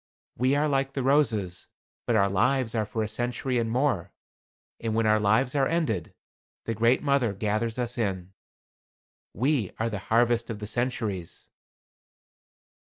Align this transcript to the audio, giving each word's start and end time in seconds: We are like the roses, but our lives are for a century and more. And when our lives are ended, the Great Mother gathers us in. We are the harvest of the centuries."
We 0.35 0.55
are 0.55 0.67
like 0.67 0.93
the 0.93 1.03
roses, 1.03 1.67
but 2.07 2.15
our 2.15 2.27
lives 2.27 2.73
are 2.73 2.87
for 2.87 3.03
a 3.03 3.07
century 3.07 3.59
and 3.59 3.69
more. 3.69 4.11
And 4.79 4.95
when 4.95 5.05
our 5.05 5.19
lives 5.19 5.53
are 5.53 5.67
ended, 5.67 6.15
the 6.65 6.73
Great 6.73 7.03
Mother 7.03 7.33
gathers 7.33 7.77
us 7.77 7.99
in. 7.99 8.33
We 9.35 9.71
are 9.77 9.91
the 9.91 9.99
harvest 10.09 10.49
of 10.49 10.57
the 10.57 10.65
centuries." 10.65 11.49